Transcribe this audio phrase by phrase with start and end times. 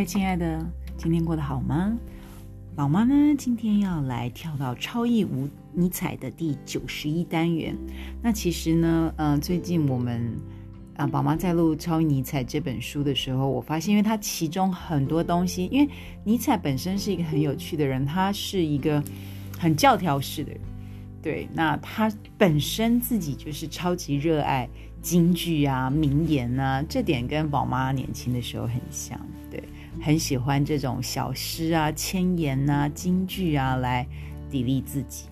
[0.00, 1.94] 嗨，亲爱的，今天过得好吗？
[2.74, 7.76] 宝妈呢，今天要来跳到超异无尼采的第九十一单元。
[8.22, 10.34] 那其实呢，呃，最近我们
[10.96, 15.90] 啊，宝妈在录《超尼采》这本书的时候，我发现，因为它其中很多东西，因为
[16.24, 19.04] 尼采本身是一个很有趣的人，他是一个
[19.58, 20.60] 很教条式的人，
[21.20, 24.66] 对，那他本身自己就是超级热爱
[25.02, 29.20] 京剧啊、名言啊，这点跟宝妈年轻的时候很像，
[30.00, 34.06] 很喜欢这种小诗啊、千言啊、京剧啊来
[34.50, 35.26] 砥砺自己。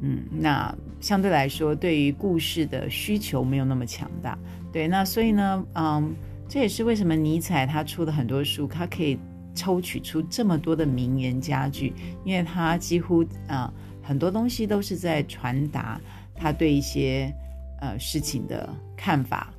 [0.00, 4.38] 嗯，那相对来说，对于故事的需求没有那么强大。
[4.72, 6.14] 对，那所以呢，嗯，
[6.48, 9.18] 这也是为什么尼采他出的很多书，他可以
[9.54, 11.92] 抽取出这么多的名言佳句，
[12.24, 13.72] 因为他几乎啊
[14.02, 16.00] 很多东西都是在传达
[16.34, 17.32] 他对一些
[17.80, 19.52] 呃事情的看法，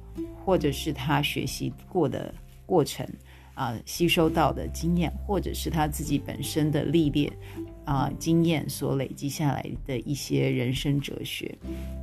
[0.45, 2.33] 或者是他学习过的
[2.65, 3.05] 过程。
[3.59, 7.29] 啊，吸收到的经验，或者是他自己本身的历练
[7.83, 11.53] 啊经验所累积下来的一些人生哲学。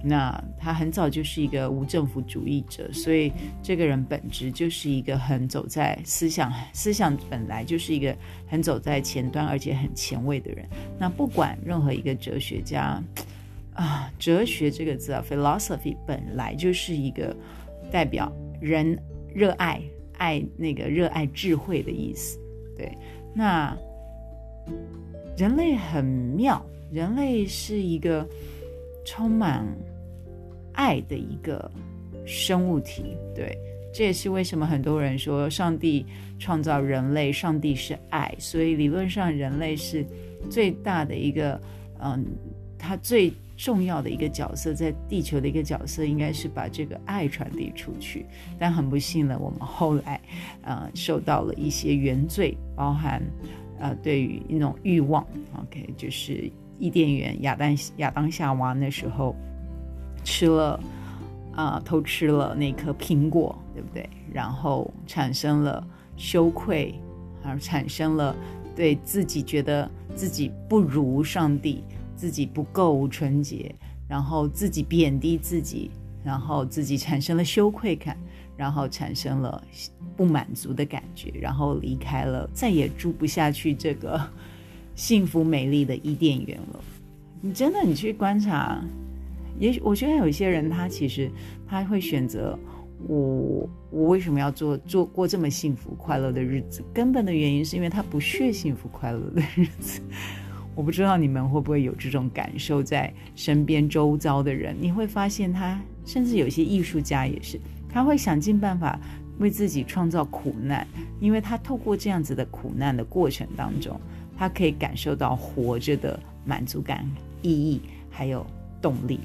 [0.05, 3.33] 那他很早就是一个无政府主义者，所以
[3.63, 8.15] 这个人本质就是一个很走在思想思想本来就是一个
[8.47, 10.69] 很走在前端而且很前卫的人。
[10.98, 13.03] 那不管任何一个哲学家
[13.73, 17.35] 啊，哲学这个字啊，philosophy 本来就是一个
[17.91, 18.98] 代表人
[19.35, 19.81] 热爱。
[20.17, 22.39] 爱那个热爱智慧的意思，
[22.77, 22.91] 对。
[23.34, 23.77] 那
[25.36, 28.27] 人类很妙，人类是一个
[29.05, 29.67] 充满
[30.73, 31.70] 爱的一个
[32.27, 33.56] 生物体，对。
[33.92, 36.05] 这也是为什么很多人说上帝
[36.39, 40.05] 创造人类，上帝是爱，所以理论上人类是
[40.51, 41.61] 最大的一个，
[42.01, 42.25] 嗯，
[42.78, 43.33] 他最。
[43.57, 48.27] 重要的一个角色，在地球的一个角色，应该是把这个爱传递出去。
[48.59, 50.21] 但很不幸呢，我们后来，
[50.63, 53.23] 呃，受到了一些原罪，包含，
[53.79, 55.27] 呃，对于一种欲望
[55.57, 59.35] ，OK，就是伊甸园亚当亚当夏娃那时候
[60.23, 60.79] 吃了，
[61.55, 64.09] 啊，偷吃了那颗苹果，对不对？
[64.30, 65.83] 然后产生了
[66.17, 66.95] 羞愧，
[67.42, 68.36] 而产生了
[68.75, 71.83] 对自己觉得自己不如上帝。
[72.17, 73.75] 自己不够纯洁，
[74.09, 75.91] 然后自己贬低自己，
[76.25, 78.17] 然后自己产生了羞愧感，
[78.57, 79.63] 然后产生了
[80.17, 84.21] 不满足的感觉，然后离开了，再也住不下去这个
[84.97, 86.81] 幸福美丽的伊甸园了。
[87.43, 88.83] 你真的，你去观察，
[89.59, 91.31] 也许我觉得有一些人，他其实
[91.69, 92.59] 他会选择
[93.07, 96.83] 我，我为什么要做做过这么幸福快乐的日子？
[96.95, 100.01] 根本的原因是因为他不屑幸福快乐的日子。
[100.77, 109.01] 我不知道你们会不会有这种感受，在身边周遭的人，你会发现他，甚至有些艺术家也是，他会想尽办法
[109.39, 110.86] 为自己创造苦难，
[111.19, 113.98] 因为他透过这样子的苦难的过程当中，
[114.36, 117.11] 他可以感受到活着的满足感、
[117.41, 118.47] 意义还有
[118.83, 119.20] 动力。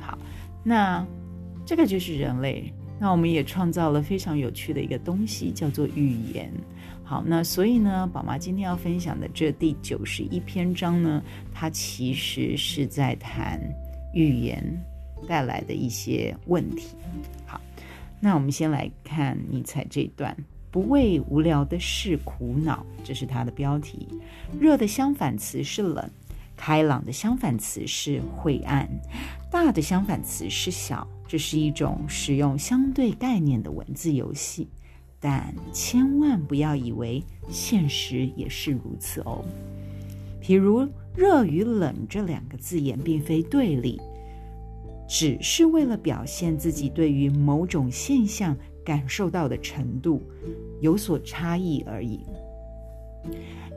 [0.00, 0.18] 好，
[0.64, 1.06] 那
[1.66, 6.52] 这个就是人类，那我们也创造了非常有趣的一个东西，叫做语言。
[7.04, 11.22] 好，那所以呢，宝妈今天要分享的这第九十一篇章呢，
[11.54, 13.58] 它其实是在谈
[14.12, 14.62] 语言
[15.26, 16.88] 带来的一些问题。
[17.46, 17.60] 好，
[18.20, 20.36] 那我们先来看尼采这段：
[20.70, 24.06] 不为无聊的事苦恼，这是它的标题。
[24.60, 26.10] 热的相反词是冷，
[26.56, 28.86] 开朗的相反词是晦暗，
[29.50, 31.08] 大的相反词是小。
[31.28, 34.66] 这是一种使用相对概念的文字游戏。
[35.20, 39.44] 但千万不要以为现实也是如此哦。
[40.40, 44.00] 譬如“热”与“冷”这两个字眼并非对立，
[45.08, 50.22] 只是为了表现自己对于某种现象感受到的程度
[50.80, 52.20] 有所差异而已。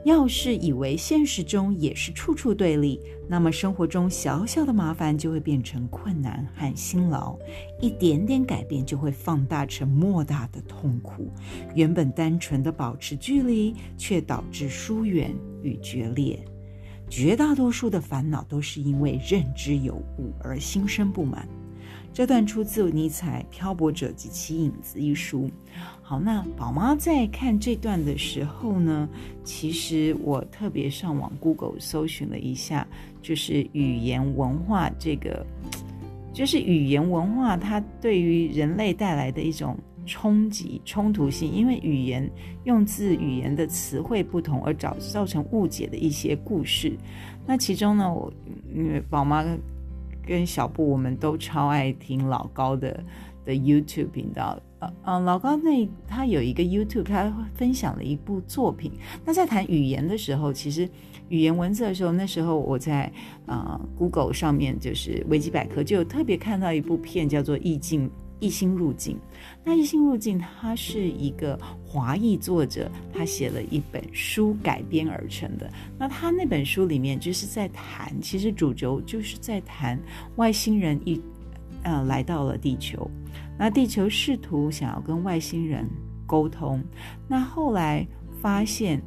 [0.04, 7.38] 要是以为现实中也是处处对立，那么生活中小小的麻烦就会变成困难和辛劳，
[7.80, 11.30] 一点点改变就会放大成莫大的痛苦。
[11.74, 15.32] 原本单纯的保持距离，却导致疏远
[15.62, 16.44] 与决裂。
[17.08, 21.46] 绝大多数的烦恼都是因为认知有误而心生不满。
[22.14, 25.50] 这段出自尼采《漂泊者及其影子》一书。
[26.02, 29.08] 好，那宝妈在看这段的时候呢，
[29.42, 32.86] 其实我特别上网 Google 搜寻了一下，
[33.22, 35.44] 就是语言文化这个，
[36.34, 39.74] 就是语言文化它对于人类带来的一种
[40.04, 42.30] 冲击、冲突性，因为语言
[42.64, 46.92] 用字、语言的词汇不同而造造成误解的一些故事。
[47.46, 48.30] 那其中呢，我
[48.74, 49.42] 因为宝妈。
[50.26, 53.04] 跟小布，我们都超爱听老高的
[53.44, 54.58] 的 YouTube 频道。
[54.78, 58.90] 呃嗯，老高那他有一个 YouTube，他分享了一部作品。
[59.24, 60.88] 那在谈语言的时候，其实
[61.28, 63.12] 语言文字的时候，那时候我在
[63.46, 68.10] 呃 Google 上面就是维基百科就有特别看到一部片，叫做《意境
[68.42, 69.16] 异星入境》。
[69.64, 71.56] 那《异星入境》它是一个
[71.86, 75.72] 华裔作者，他写了一本书改编而成的。
[75.96, 79.96] 那他那本书里面就是在谈，其实主轴就是在谈
[80.34, 81.20] 外星人一
[81.84, 83.08] 呃来到了地球。
[83.56, 85.88] 那地球试图想要跟外星人
[86.26, 86.82] 沟通，
[87.28, 88.04] 那后来
[88.40, 89.00] 发现，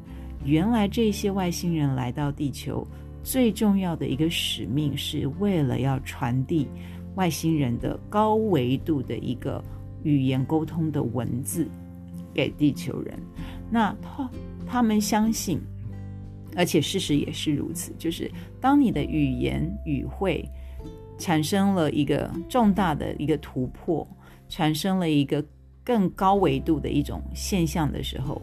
[0.46, 2.88] 原来这些外星人来到地球
[3.22, 6.70] 最重要的一个使命，是为了要传递
[7.16, 9.64] 外星人的高维度的一个
[10.04, 11.68] 语言沟通的文字
[12.34, 13.18] 给地球人。
[13.70, 14.30] 那他
[14.66, 15.60] 他们相信，
[16.56, 18.32] 而且事实也是如此，就是
[18.62, 20.48] 当你的语言语汇
[21.18, 24.08] 产生了一个重大的一个突破。
[24.48, 25.44] 产生了一个
[25.84, 28.40] 更高维度的一种现象的时候，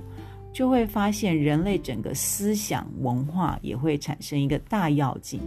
[0.52, 5.38] 就会发现人类整个思想文化也会产生一个大跃进。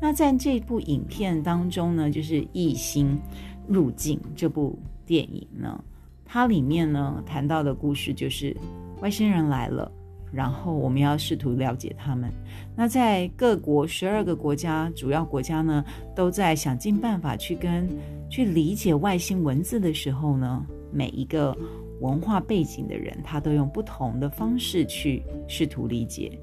[0.00, 3.18] 那在这部影片当中呢，就是《异星
[3.66, 5.84] 入境》这部电影呢，
[6.24, 8.56] 它里面呢谈到的故事就是
[9.00, 9.90] 外星人来了，
[10.32, 12.30] 然后我们要试图了解他们。
[12.74, 15.84] 那在各国十二个国家主要国家呢，
[16.14, 17.88] 都在想尽办法去跟。
[18.28, 21.56] 去理解外星文字的时候呢，每一个
[22.00, 26.36] 文化背景的人，他都用不同的方式去试图理解。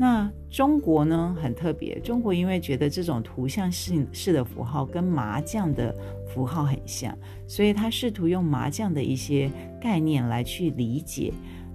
[0.00, 2.00] 那中国呢，很特别。
[2.00, 5.94] 中国因为觉得这种图像式式的符号跟麻将的
[6.26, 7.14] 符号很像，
[7.46, 11.30] 所以他试图用麻将的一些概念来去理解，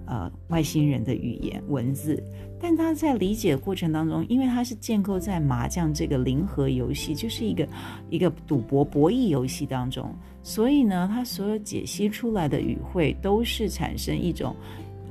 [0.07, 2.19] 呃，外星人的语言文字。
[2.60, 7.68] 但他在理解过程当中，因为他是建构在麻将这个零和游戏，就是一个
[8.10, 10.12] 一个赌博博弈游戏当中，
[10.42, 14.56] 所以呢，他所有解析出来的语汇都是产生一种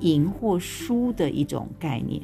[0.01, 2.21] 赢或输的一种概念。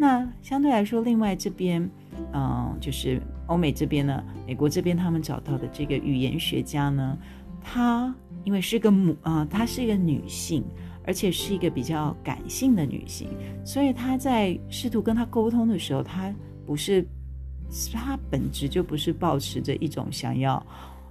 [0.00, 1.86] 那相对来说，另外这边，
[2.32, 7.18] 嗯，就是欧美这边呢，美国这边他们找到的这个语言学家呢，
[7.60, 8.14] 她
[8.44, 10.64] 因为是个母啊，她是一个女性。
[11.02, 13.26] 而且是一个比较感性的女性，
[13.64, 16.32] 所以她在试图跟他沟通的时候，她
[16.66, 17.04] 不是，
[17.92, 20.64] 她本质就不是保持着一种想要，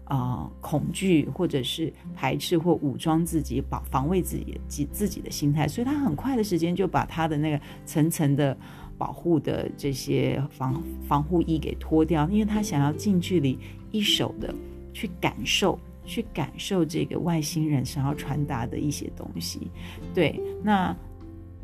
[0.10, 8.58] 啊恐惧或者是排斥或武装自己保防卫自己自自己的心态，所以他很快的时间就把他的那个层层的
[8.98, 13.58] 保护的这些防防护衣给脱掉，因为他想要近距离
[13.92, 14.54] 一手的
[14.92, 15.80] 去感受。
[16.06, 19.70] 去感受这个外星人想要传达的一些东西，
[20.12, 20.42] 对。
[20.64, 20.96] 那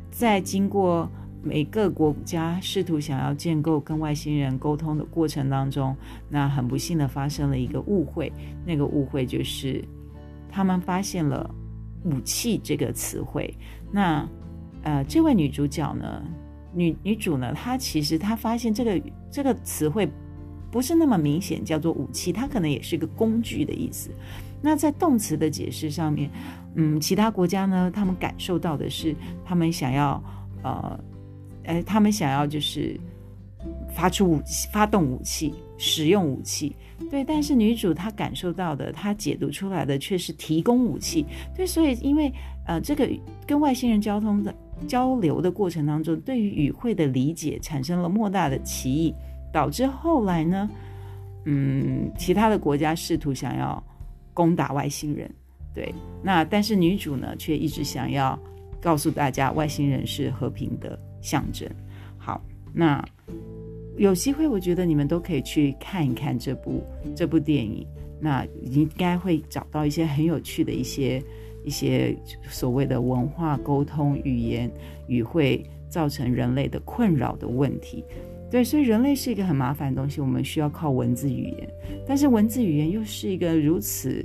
[0.08, 1.10] 在经过
[1.46, 5.96] 每个国家试图想要建构跟外星人沟通的过程当中，
[6.28, 8.32] 那很不幸的发生了一个误会。
[8.64, 9.82] 那个误会就是
[10.50, 11.48] 他们发现了
[12.04, 13.54] “武器”这个词汇。
[13.92, 14.28] 那
[14.82, 16.22] 呃，这位女主角呢，
[16.74, 20.08] 女女主呢，她其实她发现这个这个词汇。
[20.68, 24.10] 不是那么明显，叫做武器，它可能也是一个工具的意思。
[24.60, 26.28] 那在动词的解释上面，
[26.74, 30.22] 嗯，其他国家呢，他们感受到的是，他们想要，
[30.62, 30.98] 呃，
[31.66, 32.98] 呃，他们想要就是
[33.94, 36.74] 发出武器、发动武器、使用武器，
[37.10, 37.22] 对。
[37.22, 41.66] 但是女主她感受到的，她解读出来的却是提供武器，对。
[41.66, 42.32] 所以因为
[42.66, 43.08] 呃，这个
[43.46, 44.54] 跟外星人交通的
[44.88, 49.14] 交流的过程当中，对于语汇的理解产生了莫大的歧义。
[49.52, 50.68] 导致后来呢，
[51.46, 53.82] 嗯，其他的国家试图想要
[54.34, 55.30] 攻打外星人，
[55.72, 58.38] 对，那但是女主呢，却一直想要
[58.82, 61.68] 告诉大家，外星人是和平的象征。
[62.16, 62.40] 好，
[62.72, 63.04] 那
[63.96, 66.84] 有机会，我觉得你们都可以去看一看这部
[67.16, 67.84] 这部电影，
[68.20, 71.20] 那应该会找到一些很有趣的一些
[71.64, 72.16] 一些
[72.48, 74.70] 所谓的文化沟通、语言
[75.08, 78.04] 语会造成人类的困扰的问题。
[78.48, 81.68] 对，所以人类是一个很麻烦的东西，我们需要靠文字语言，
[82.06, 84.24] 但是文字语言又是一个如此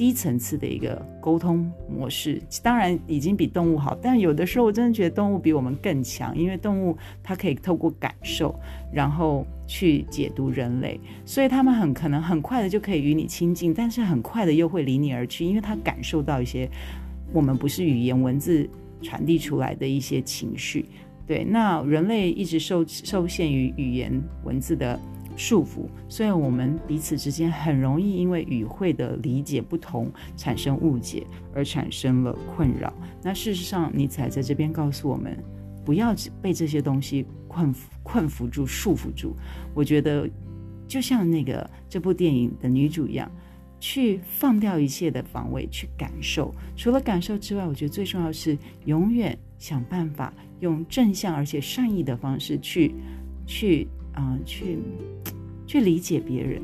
[0.00, 2.40] 低层次的一个沟通模式。
[2.62, 8.58] 当然已经比动物好，但有的时候我真的觉得动物比我们更强，因为动物它可以透过感受，
[8.90, 16.66] 然后去解读人类，所以他们很可能很快的就可以与你亲近，但是很快的又会离你而去，因为他感受到一些
[17.30, 18.66] 我们不是语言文字
[19.02, 20.86] 传递出来的一些情绪。
[21.26, 24.10] 对，那人类一直受受限于语言
[24.44, 24.98] 文字的
[25.36, 32.92] 束缚，所以我们彼此之间很容易因为语汇的理解不同产生误解，而产生了困扰。
[33.22, 35.36] 那事实上，尼采在这边告诉我们，
[35.84, 39.34] 不要被这些东西困困缚住、束缚住。
[39.74, 40.28] 我觉得，
[40.86, 43.30] 就像那个这部电影的女主一样，
[43.78, 46.54] 去放掉一切的防卫，去感受。
[46.76, 52.94] 除了感受之外，我觉得最重要是永远想办法用正向而且善意的方式去，
[53.46, 54.78] 去啊，去
[55.66, 56.62] 去理解别人，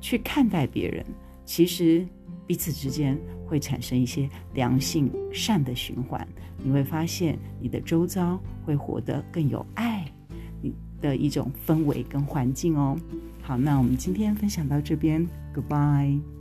[0.00, 1.04] 去看待别人。
[1.44, 2.06] 其实
[2.46, 6.26] 彼此之间会产生一些良性善的循环，
[6.58, 10.04] 你会发现你的周遭会活得更有爱，
[10.62, 12.96] 你的一种氛围跟环境哦。
[13.42, 16.39] 好，那我们今天分享到这边，Goodbye。